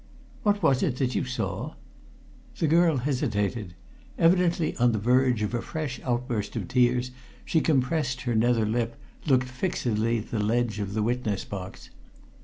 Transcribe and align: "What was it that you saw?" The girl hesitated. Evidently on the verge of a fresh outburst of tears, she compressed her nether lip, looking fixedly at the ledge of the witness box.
"What 0.41 0.63
was 0.63 0.81
it 0.81 0.95
that 0.97 1.13
you 1.13 1.25
saw?" 1.25 1.75
The 2.57 2.65
girl 2.65 2.97
hesitated. 2.97 3.75
Evidently 4.17 4.75
on 4.77 4.93
the 4.93 4.97
verge 4.97 5.43
of 5.43 5.53
a 5.53 5.61
fresh 5.61 5.99
outburst 6.03 6.55
of 6.55 6.67
tears, 6.67 7.11
she 7.45 7.61
compressed 7.61 8.21
her 8.21 8.33
nether 8.33 8.65
lip, 8.65 8.95
looking 9.27 9.47
fixedly 9.47 10.17
at 10.17 10.31
the 10.31 10.39
ledge 10.39 10.79
of 10.79 10.95
the 10.95 11.03
witness 11.03 11.45
box. 11.45 11.91